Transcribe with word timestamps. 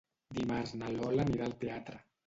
Dimarts 0.37 0.73
na 0.81 0.91
Lola 0.97 1.29
anirà 1.29 1.49
al 1.51 1.57
teatre. 1.67 2.07